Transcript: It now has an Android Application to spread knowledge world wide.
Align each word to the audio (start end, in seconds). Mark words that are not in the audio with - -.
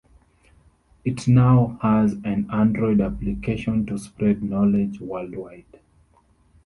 It 1.05 1.27
now 1.27 1.77
has 1.83 2.13
an 2.25 2.49
Android 2.51 3.01
Application 3.01 3.85
to 3.85 3.99
spread 3.99 4.41
knowledge 4.41 4.99
world 4.99 5.35
wide. 5.35 5.79